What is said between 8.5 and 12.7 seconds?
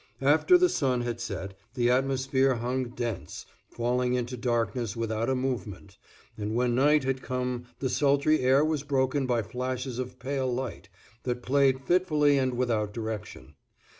was broken by flashes of pale light, that played fitfully and